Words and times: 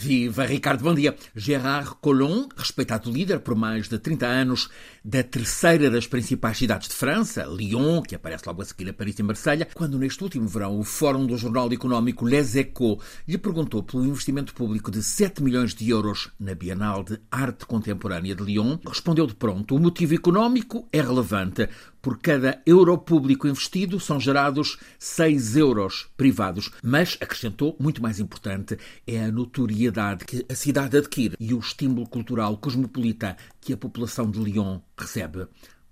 Viva 0.00 0.44
Ricardo, 0.44 0.84
bom 0.84 0.94
dia. 0.94 1.16
Gérard 1.34 1.96
Collomb, 2.00 2.50
respeitado 2.56 3.10
líder 3.10 3.40
por 3.40 3.56
mais 3.56 3.88
de 3.88 3.98
30 3.98 4.26
anos 4.28 4.70
da 5.04 5.24
terceira 5.24 5.90
das 5.90 6.06
principais 6.06 6.56
cidades 6.56 6.88
de 6.88 6.94
França, 6.94 7.44
Lyon, 7.44 8.00
que 8.02 8.14
aparece 8.14 8.44
logo 8.46 8.62
a 8.62 8.64
seguir 8.64 8.88
a 8.88 8.92
Paris 8.92 9.18
e 9.18 9.24
Marselha, 9.24 9.68
quando 9.74 9.98
neste 9.98 10.22
último 10.22 10.46
verão 10.46 10.78
o 10.78 10.84
Fórum 10.84 11.26
do 11.26 11.36
Jornal 11.36 11.72
Económico 11.72 12.24
Les 12.24 12.54
Echos 12.54 12.98
lhe 13.26 13.36
perguntou 13.36 13.82
pelo 13.82 14.06
investimento 14.06 14.54
público 14.54 14.88
de 14.88 15.02
7 15.02 15.42
milhões 15.42 15.74
de 15.74 15.90
euros 15.90 16.30
na 16.38 16.54
Bienal 16.54 17.02
de 17.02 17.18
Arte 17.28 17.66
Contemporânea 17.66 18.36
de 18.36 18.44
Lyon, 18.44 18.78
respondeu 18.86 19.26
de 19.26 19.34
pronto: 19.34 19.74
o 19.74 19.80
motivo 19.80 20.14
económico 20.14 20.86
é 20.92 21.00
relevante. 21.00 21.68
Por 22.00 22.18
cada 22.18 22.62
euro 22.64 22.96
público 22.96 23.48
investido 23.48 23.98
são 23.98 24.20
gerados 24.20 24.78
6 24.98 25.56
euros 25.56 26.08
privados. 26.16 26.70
Mas, 26.82 27.18
acrescentou, 27.20 27.76
muito 27.78 28.00
mais 28.02 28.20
importante 28.20 28.78
é 29.06 29.24
a 29.24 29.32
notoriedade 29.32 30.24
que 30.24 30.46
a 30.48 30.54
cidade 30.54 30.96
adquire 30.96 31.36
e 31.40 31.52
o 31.52 31.58
estímulo 31.58 32.08
cultural 32.08 32.56
cosmopolita 32.56 33.36
que 33.60 33.72
a 33.72 33.76
população 33.76 34.30
de 34.30 34.38
Lyon 34.38 34.80
recebe. 34.96 35.46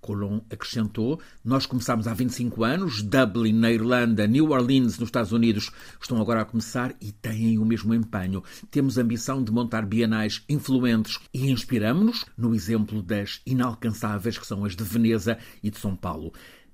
Colomb 0.07 0.41
acrescentou: 0.49 1.19
Nós 1.43 1.65
começámos 1.65 2.07
há 2.07 2.13
25 2.13 2.63
anos, 2.63 3.03
Dublin 3.03 3.51
na 3.51 3.69
Irlanda, 3.69 4.25
New 4.25 4.51
Orleans 4.51 4.97
nos 4.97 5.09
Estados 5.09 5.33
Unidos 5.33 5.69
estão 6.01 6.21
agora 6.21 6.41
a 6.41 6.45
começar 6.45 6.95
e 7.01 7.11
têm 7.11 7.59
o 7.59 7.65
mesmo 7.65 7.93
empenho. 7.93 8.41
Temos 8.71 8.97
a 8.97 9.01
ambição 9.01 9.43
de 9.43 9.51
montar 9.51 9.85
bienais 9.85 10.45
influentes 10.47 11.19
e 11.33 11.51
inspiramos-nos 11.51 12.23
no 12.37 12.55
exemplo 12.55 13.01
das 13.01 13.41
inalcançáveis 13.45 14.37
que 14.37 14.47
são 14.47 14.63
as 14.63 14.77
de 14.77 14.83
Veneza 14.85 15.37
e 15.61 15.69
de 15.69 15.77
São 15.77 15.93
Paulo. 15.93 16.31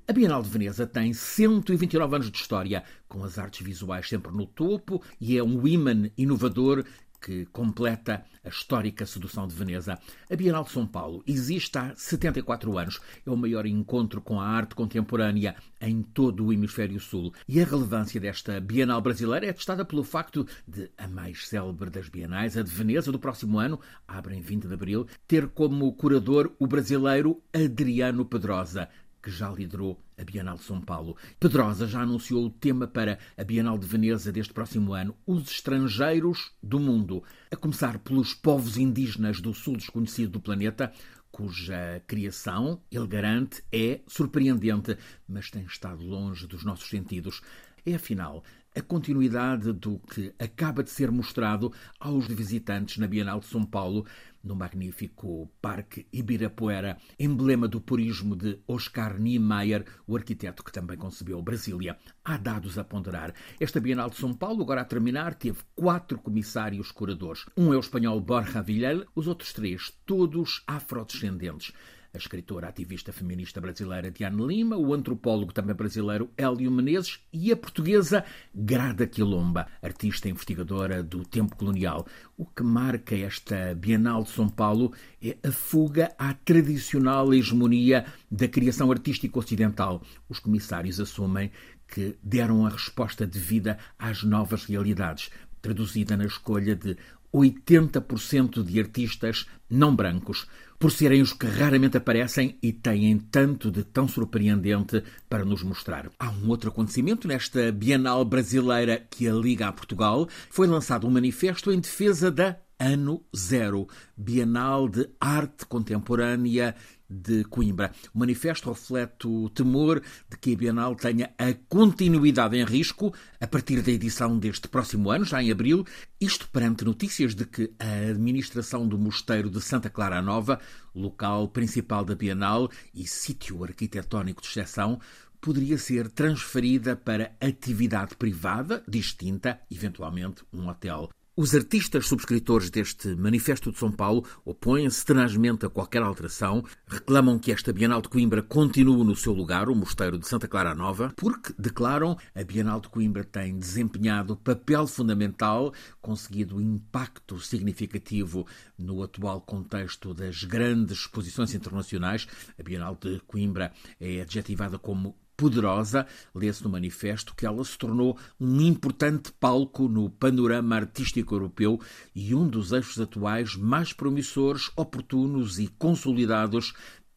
A 0.08 0.14
Bienal 0.14 0.44
de 0.44 0.50
Veneza 0.50 0.86
tem 0.86 1.14
129 1.14 2.16
anos 2.16 2.30
de 2.30 2.38
história, 2.38 2.84
com 3.08 3.24
as 3.24 3.40
artes 3.40 3.66
visuais 3.66 4.08
sempre 4.10 4.32
no 4.32 4.46
topo, 4.46 5.02
e 5.20 5.38
é 5.38 5.44
um 5.44 5.66
imã 5.66 6.12
inovador 6.18 6.84
que 7.24 7.46
completa 7.46 8.26
a 8.44 8.50
histórica 8.50 9.06
sedução 9.06 9.48
de 9.48 9.56
Veneza. 9.56 9.98
A 10.30 10.36
Bienal 10.36 10.66
de 10.66 10.72
São 10.72 10.86
Paulo 10.86 11.24
existe 11.26 11.78
há 11.78 11.96
74 11.96 12.78
anos. 12.78 13.00
É 13.26 13.30
o 13.30 13.38
maior 13.38 13.66
encontro 13.66 14.20
com 14.20 14.42
a 14.42 14.46
arte 14.46 14.76
contemporânea 14.76 15.56
em 15.80 16.04
todo 16.04 16.46
o 16.46 16.54
hemisfério 16.54 17.00
sul. 17.00 17.34
E 17.48 17.62
a 17.62 17.66
relevância 17.66 18.20
desta 18.20 18.60
Bienal 18.60 19.02
brasileira 19.02 19.46
é 19.46 19.54
testada 19.54 19.86
pelo 19.86 20.04
facto 20.04 20.46
de 20.68 20.92
a 20.98 21.08
mais 21.08 21.48
célebre 21.48 21.90
das 21.90 22.10
bienais, 22.10 22.58
a 22.58 22.62
de 22.62 22.70
Veneza, 22.70 23.12
do 23.12 23.20
próximo 23.20 23.58
ano, 23.58 23.80
abre 24.06 24.36
em 24.36 24.42
20 24.42 24.68
de 24.68 24.74
abril, 24.74 25.08
ter 25.26 25.48
como 25.48 25.94
curador 25.94 26.52
o 26.60 26.68
brasileiro 26.68 27.42
Adriano 27.54 28.26
Pedrosa, 28.26 28.90
que 29.24 29.32
já 29.32 29.50
liderou 29.50 29.98
a 30.18 30.24
Bienal 30.24 30.58
de 30.58 30.64
São 30.64 30.82
Paulo. 30.82 31.16
Pedrosa 31.40 31.88
já 31.88 32.02
anunciou 32.02 32.46
o 32.46 32.50
tema 32.50 32.86
para 32.86 33.18
a 33.38 33.44
Bienal 33.44 33.78
de 33.78 33.88
Veneza 33.88 34.34
deste 34.34 34.54
próximo 34.54 34.94
ano: 34.94 35.16
os 35.26 35.50
estrangeiros 35.50 36.52
do 36.62 36.80
mundo, 36.80 37.24
a 37.50 37.56
começar 37.56 37.98
pelos 38.00 38.34
povos 38.34 38.78
indígenas 38.78 39.40
do 39.40 39.54
sul 39.54 39.78
desconhecido 39.78 40.34
do 40.34 40.42
planeta, 40.42 40.92
cuja 41.32 42.04
criação, 42.06 42.82
ele 42.92 43.08
garante, 43.08 43.64
é 43.72 44.02
surpreendente, 44.06 44.98
mas 45.28 45.50
tem 45.50 45.64
estado 45.64 46.04
longe 46.06 46.46
dos 46.46 46.66
nossos 46.66 46.90
sentidos. 46.90 47.42
É, 47.86 47.96
afinal, 47.96 48.44
a 48.74 48.82
continuidade 48.82 49.74
do 49.74 50.00
que 50.00 50.34
acaba 50.40 50.84
de 50.84 50.90
ser 50.90 51.12
mostrado 51.12 51.72
aos 52.00 52.26
visitantes 52.28 52.98
na 52.98 53.08
Bienal 53.08 53.42
de 53.42 53.46
São 53.46 53.66
Paulo, 53.66 54.06
no 54.42 54.56
magnífico 54.56 55.52
Parque 55.62 56.08
Ibirapuera, 56.12 56.98
emblema 57.20 57.68
do 57.68 57.82
purismo 57.82 58.38
de 58.38 58.58
Oscar 58.66 59.20
Niemeyer, 59.20 59.86
o 60.08 60.16
arquiteto 60.16 60.64
que 60.64 60.72
também 60.72 60.98
concebeu 60.98 61.42
Brasília. 61.42 61.98
Há 62.24 62.38
dados 62.38 62.78
a 62.78 62.86
ponderar. 62.86 63.34
Esta 63.60 63.82
Bienal 63.82 64.10
de 64.10 64.16
São 64.16 64.34
Paulo, 64.34 64.64
agora 64.64 64.82
a 64.82 64.86
terminar, 64.86 65.36
teve 65.36 65.60
quatro 65.76 66.18
comissários 66.18 66.90
curadores. 66.90 67.46
Um 67.58 67.74
é 67.74 67.78
o 67.78 67.82
espanhol 67.82 68.20
Borja 68.22 68.62
Villel, 68.62 69.06
os 69.14 69.28
outros 69.28 69.52
três, 69.52 69.94
todos 70.06 70.64
afrodescendentes 70.66 71.74
a 72.14 72.20
escritora 72.20 72.68
ativista 72.68 73.12
feminista 73.12 73.60
brasileira 73.60 74.12
Diane 74.12 74.46
Lima, 74.46 74.78
o 74.78 74.94
antropólogo 74.94 75.52
também 75.52 75.76
brasileiro 75.76 76.30
Hélio 76.38 76.70
Menezes 76.70 77.20
e 77.34 77.52
a 77.52 77.58
portuguesa 77.58 78.24
Grada 78.54 79.08
Quilomba, 79.08 79.66
artista 79.82 80.30
investigadora 80.30 81.02
do 81.02 81.26
tempo 81.26 81.56
colonial. 81.56 82.06
O 82.38 82.46
que 82.46 82.62
marca 82.62 83.16
esta 83.16 83.74
Bienal 83.74 84.22
de 84.22 84.30
São 84.30 84.48
Paulo 84.48 84.94
é 85.20 85.36
a 85.44 85.52
fuga 85.52 86.14
à 86.20 86.36
tradicional 86.36 87.34
hegemonia 87.34 88.06
da 88.30 88.48
criação 88.48 88.92
artística 88.92 89.40
ocidental. 89.40 90.04
Os 90.30 90.38
comissários 90.38 91.00
assumem 91.00 91.50
que 91.88 92.16
deram 92.22 92.64
a 92.64 92.70
resposta 92.70 93.26
devida 93.26 93.80
às 93.98 94.22
novas 94.22 94.66
realidades, 94.66 95.32
traduzida 95.64 96.16
na 96.16 96.26
escolha 96.26 96.76
de 96.76 96.96
80% 97.34 98.64
de 98.64 98.80
artistas 98.80 99.48
não 99.68 99.96
brancos, 99.96 100.48
por 100.84 100.92
serem 100.92 101.22
os 101.22 101.32
que 101.32 101.46
raramente 101.46 101.96
aparecem 101.96 102.58
e 102.62 102.74
têm 102.74 103.18
tanto 103.18 103.72
de 103.72 103.86
tão 103.86 104.06
surpreendente 104.06 105.02
para 105.30 105.46
nos 105.46 105.64
mostrar. 105.64 106.10
Há 106.20 106.30
um 106.30 106.50
outro 106.50 106.70
acontecimento 106.70 107.26
nesta 107.26 107.72
Bienal 107.72 108.26
brasileira 108.26 109.02
que 109.10 109.26
a 109.26 109.32
liga 109.32 109.70
a 109.70 109.72
Portugal. 109.72 110.28
Foi 110.50 110.68
lançado 110.68 111.08
um 111.08 111.10
manifesto 111.10 111.72
em 111.72 111.80
defesa 111.80 112.30
da 112.30 112.58
Ano 112.84 113.24
Zero, 113.34 113.88
Bienal 114.18 114.90
de 114.90 115.10
Arte 115.18 115.66
Contemporânea 115.66 116.76
de 117.10 117.46
Coimbra. 117.46 117.94
O 118.14 118.20
manifesto 118.20 118.70
reflete 118.70 119.26
o 119.26 119.48
temor 119.48 120.02
de 120.30 120.36
que 120.36 120.54
a 120.54 120.58
Bienal 120.58 120.94
tenha 120.94 121.34
a 121.38 121.54
continuidade 121.70 122.58
em 122.58 122.66
risco 122.66 123.14
a 123.40 123.48
partir 123.48 123.82
da 123.82 123.90
edição 123.90 124.38
deste 124.38 124.68
próximo 124.68 125.10
ano, 125.12 125.24
já 125.24 125.42
em 125.42 125.50
abril, 125.50 125.86
isto 126.20 126.50
perante 126.50 126.84
notícias 126.84 127.34
de 127.34 127.46
que 127.46 127.72
a 127.80 128.10
administração 128.12 128.86
do 128.86 129.00
Mosteiro 129.00 129.50
de 129.50 129.62
Santa 129.62 129.90
Clara 129.90 130.22
Nova, 130.22 130.60
local 130.94 131.48
principal 131.48 132.04
da 132.04 132.16
Bienal 132.16 132.70
e 132.94 133.08
sítio 133.08 133.64
arquitetónico 133.64 134.42
de 134.42 134.50
exceção, 134.50 135.00
poderia 135.40 135.78
ser 135.78 136.12
transferida 136.12 136.98
para 136.98 137.34
atividade 137.40 138.18
privada 138.18 138.84
distinta, 138.86 139.62
eventualmente 139.72 140.44
um 140.52 140.68
hotel. 140.68 141.10
Os 141.36 141.56
artistas 141.56 142.06
subscritores 142.06 142.70
deste 142.70 143.16
Manifesto 143.16 143.72
de 143.72 143.80
São 143.80 143.92
Paulo 143.92 144.24
opõem-se 144.46 145.04
tenazmente 145.04 145.66
a 145.66 145.70
qualquer 145.70 146.04
alteração, 146.04 146.64
reclamam 146.86 147.40
que 147.40 147.52
esta 147.52 147.74
Bienal 147.74 148.04
de 148.04 148.10
Coimbra 148.10 148.44
continue 148.44 149.04
no 149.04 149.16
seu 149.16 149.34
lugar, 149.34 149.68
o 149.68 149.74
Mosteiro 149.74 150.20
de 150.20 150.28
Santa 150.28 150.48
Clara 150.48 150.76
Nova, 150.76 151.12
porque, 151.18 151.52
declaram, 151.58 152.16
a 152.36 152.44
Bienal 152.44 152.80
de 152.80 152.88
Coimbra 152.88 153.24
tem 153.24 153.58
desempenhado 153.58 154.38
papel 154.38 154.86
fundamental, 154.86 155.74
conseguido 156.00 156.62
impacto 156.62 157.40
significativo 157.40 158.46
no 158.78 159.02
atual 159.02 159.42
contexto 159.42 160.14
das 160.14 160.44
grandes 160.44 161.00
exposições 161.00 161.56
internacionais. 161.56 162.28
A 162.60 162.62
Bienal 162.62 162.96
de 162.96 163.20
Coimbra 163.26 163.74
é 164.00 164.22
adjetivada 164.22 164.78
como 164.78 165.16
poderosa, 165.36 166.06
lê-se 166.34 166.64
no 166.64 166.70
manifesto 166.70 167.36
que 167.36 167.46
ela 167.46 167.64
se 167.64 167.78
tornou 167.78 168.18
um 168.40 168.62
importante 168.62 169.32
palco 169.40 169.88
no 169.88 170.10
panorama 170.10 170.76
artístico 170.76 171.36
europeu 171.36 171.80
e 172.16 172.34
um 172.34 172.48
dos 172.48 172.72
eixos 172.72 173.00
atuais 173.00 173.56
mais 173.56 173.94
promissores, 173.94 174.72
oportunos 174.76 175.60
e 175.60 175.68
consolidados 175.68 176.74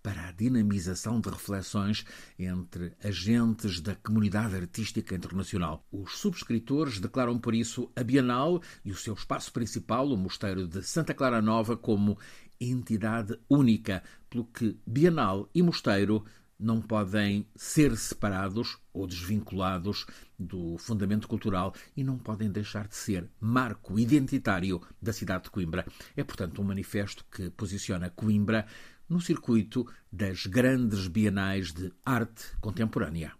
para 0.07 0.29
a 0.29 0.31
dinamização 0.31 1.21
de 1.21 1.29
reflexões 1.29 2.05
entre 2.39 2.93
agentes 3.03 3.81
da 3.81 3.97
comunidade 3.97 4.55
artística 4.55 5.17
internacional. 5.17 5.85
Os 5.91 6.19
subscritores 6.19 7.01
declaram 7.01 7.37
por 7.41 7.57
isso 7.57 7.91
a 7.97 8.05
Bienal 8.05 8.63
e 8.85 8.93
o 8.93 8.95
seu 8.95 9.15
espaço 9.15 9.53
principal, 9.53 10.09
o 10.09 10.17
Mosteiro 10.17 10.69
de 10.69 10.81
Santa 10.85 11.13
Clara 11.13 11.43
Nova, 11.43 11.77
como 11.77 12.17
entidade 12.61 13.37
única, 13.51 14.01
pelo 14.31 14.45
que 14.45 14.79
Bienal 14.87 15.51
e 15.53 15.61
Mosteiro 15.61 16.25
não 16.59 16.81
podem 16.81 17.47
ser 17.55 17.97
separados 17.97 18.79
ou 18.93 19.07
desvinculados 19.07 20.07
do 20.39 20.77
fundamento 20.79 21.29
cultural 21.29 21.75
e 21.97 22.03
não 22.03 22.19
podem 22.19 22.51
deixar 22.51 22.89
de 22.89 22.97
ser 22.97 23.29
marco 23.39 23.99
identitário 23.99 24.81
da 25.01 25.13
cidade 25.13 25.45
de 25.45 25.51
Coimbra. 25.51 25.87
É, 26.17 26.25
portanto, 26.25 26.61
um 26.61 26.65
manifesto 26.65 27.25
que 27.31 27.51
posiciona 27.51 28.11
Coimbra 28.11 28.67
no 29.09 29.21
circuito 29.21 29.87
das 30.11 30.47
grandes 30.47 31.07
bienais 31.07 31.73
de 31.73 31.93
arte 32.05 32.57
contemporânea. 32.61 33.37